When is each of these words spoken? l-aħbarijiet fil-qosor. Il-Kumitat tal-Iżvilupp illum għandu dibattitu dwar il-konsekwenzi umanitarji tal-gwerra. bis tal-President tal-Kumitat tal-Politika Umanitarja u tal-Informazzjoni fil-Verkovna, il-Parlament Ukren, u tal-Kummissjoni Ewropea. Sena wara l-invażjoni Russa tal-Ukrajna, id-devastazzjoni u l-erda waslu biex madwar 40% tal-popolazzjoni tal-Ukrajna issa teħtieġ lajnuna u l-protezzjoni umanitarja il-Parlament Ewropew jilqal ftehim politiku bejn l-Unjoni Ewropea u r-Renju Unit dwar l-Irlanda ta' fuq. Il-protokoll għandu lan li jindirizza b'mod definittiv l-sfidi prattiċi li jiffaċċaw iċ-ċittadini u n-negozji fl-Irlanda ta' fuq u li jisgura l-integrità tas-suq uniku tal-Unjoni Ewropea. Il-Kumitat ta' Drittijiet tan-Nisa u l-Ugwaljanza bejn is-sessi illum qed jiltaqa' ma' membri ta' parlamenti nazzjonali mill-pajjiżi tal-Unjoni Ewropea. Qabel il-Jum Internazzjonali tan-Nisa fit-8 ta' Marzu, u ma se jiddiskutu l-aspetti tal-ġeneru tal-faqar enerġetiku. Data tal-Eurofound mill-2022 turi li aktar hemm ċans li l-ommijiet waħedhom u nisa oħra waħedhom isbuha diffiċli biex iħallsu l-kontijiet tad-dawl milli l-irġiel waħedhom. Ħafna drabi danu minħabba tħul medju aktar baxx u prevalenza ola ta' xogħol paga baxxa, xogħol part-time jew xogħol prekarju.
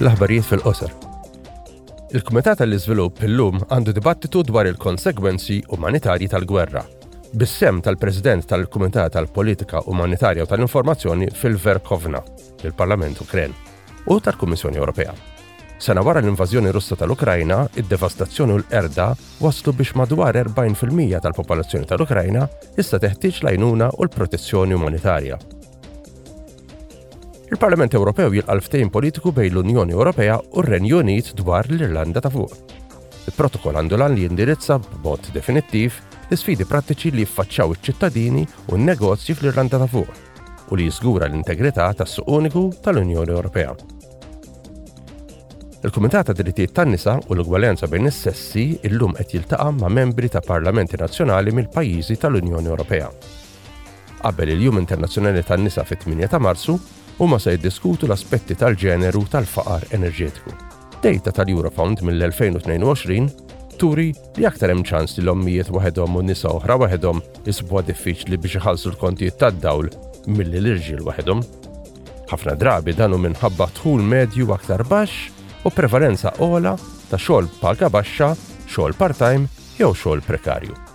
l-aħbarijiet 0.00 0.44
fil-qosor. 0.50 0.90
Il-Kumitat 2.14 2.60
tal-Iżvilupp 2.60 3.22
illum 3.26 3.60
għandu 3.72 3.94
dibattitu 3.96 4.42
dwar 4.46 4.68
il-konsekwenzi 4.70 5.62
umanitarji 5.78 6.28
tal-gwerra. 6.28 6.84
bis 7.32 7.58
tal-President 7.58 8.44
tal-Kumitat 8.46 9.12
tal-Politika 9.12 9.80
Umanitarja 9.86 10.42
u 10.42 10.46
tal-Informazzjoni 10.46 11.30
fil-Verkovna, 11.30 12.22
il-Parlament 12.62 13.18
Ukren, 13.20 13.52
u 14.06 14.20
tal-Kummissjoni 14.20 14.76
Ewropea. 14.76 15.12
Sena 15.78 16.00
wara 16.00 16.20
l-invażjoni 16.20 16.70
Russa 16.72 16.96
tal-Ukrajna, 16.96 17.66
id-devastazzjoni 17.76 18.52
u 18.52 18.56
l-erda 18.62 19.12
waslu 19.40 19.72
biex 19.76 19.92
madwar 19.94 20.34
40% 20.36 21.20
tal-popolazzjoni 21.20 21.84
tal-Ukrajna 21.86 22.46
issa 22.78 22.96
teħtieġ 22.98 23.42
lajnuna 23.44 23.90
u 23.98 24.02
l-protezzjoni 24.06 24.72
umanitarja 24.74 25.36
il-Parlament 27.48 27.94
Ewropew 27.94 28.32
jilqal 28.34 28.58
ftehim 28.58 28.88
politiku 28.90 29.30
bejn 29.32 29.52
l-Unjoni 29.54 29.94
Ewropea 29.94 30.34
u 30.42 30.62
r-Renju 30.64 30.98
Unit 30.98 31.28
dwar 31.38 31.68
l-Irlanda 31.70 32.18
ta' 32.20 32.30
fuq. 32.32 32.56
Il-protokoll 33.30 33.78
għandu 33.78 33.98
lan 34.00 34.16
li 34.16 34.24
jindirizza 34.26 34.80
b'mod 34.82 35.28
definittiv 35.34 35.94
l-sfidi 36.26 36.66
prattiċi 36.66 37.12
li 37.14 37.22
jiffaċċaw 37.22 37.74
iċ-ċittadini 37.76 38.42
u 38.72 38.80
n-negozji 38.80 39.36
fl-Irlanda 39.38 39.78
ta' 39.78 39.88
fuq 39.90 40.72
u 40.72 40.78
li 40.78 40.88
jisgura 40.88 41.28
l-integrità 41.30 41.86
tas-suq 41.94 42.26
uniku 42.34 42.64
tal-Unjoni 42.82 43.36
Ewropea. 43.36 43.76
Il-Kumitat 45.86 46.26
ta' 46.32 46.34
Drittijiet 46.34 46.74
tan-Nisa 46.74 47.14
u 47.30 47.36
l-Ugwaljanza 47.38 47.86
bejn 47.86 48.10
is-sessi 48.10 48.72
illum 48.90 49.14
qed 49.20 49.30
jiltaqa' 49.36 49.70
ma' 49.84 49.92
membri 50.00 50.26
ta' 50.28 50.42
parlamenti 50.42 50.98
nazzjonali 50.98 51.54
mill-pajjiżi 51.54 52.18
tal-Unjoni 52.18 52.74
Ewropea. 52.74 53.10
Qabel 54.26 54.56
il-Jum 54.56 54.80
Internazzjonali 54.82 55.44
tan-Nisa 55.46 55.84
fit-8 55.86 56.26
ta' 56.26 56.40
Marzu, 56.42 56.74
u 57.18 57.26
ma 57.26 57.38
se 57.40 57.50
jiddiskutu 57.54 58.06
l-aspetti 58.08 58.54
tal-ġeneru 58.60 59.22
tal-faqar 59.32 59.86
enerġetiku. 59.96 60.52
Data 61.02 61.30
tal-Eurofound 61.38 62.02
mill-2022 62.04 63.78
turi 63.80 64.10
li 64.36 64.46
aktar 64.48 64.72
hemm 64.72 64.84
ċans 64.84 65.16
li 65.16 65.24
l-ommijiet 65.24 65.70
waħedhom 65.72 66.16
u 66.20 66.24
nisa 66.24 66.50
oħra 66.52 66.76
waħedhom 66.84 67.20
isbuha 67.48 67.82
diffiċli 67.88 68.36
biex 68.40 68.60
iħallsu 68.60 68.92
l-kontijiet 68.92 69.38
tad-dawl 69.40 69.88
milli 70.28 70.60
l-irġiel 70.60 71.04
waħedhom. 71.08 71.40
Ħafna 72.28 72.56
drabi 72.60 72.96
danu 72.98 73.20
minħabba 73.22 73.68
tħul 73.78 74.02
medju 74.04 74.50
aktar 74.52 74.84
baxx 74.90 75.64
u 75.64 75.72
prevalenza 75.72 76.34
ola 76.44 76.76
ta' 77.08 77.20
xogħol 77.20 77.48
paga 77.62 77.88
baxxa, 77.88 78.34
xogħol 78.68 78.96
part-time 79.00 79.48
jew 79.78 79.92
xogħol 79.94 80.24
prekarju. 80.26 80.85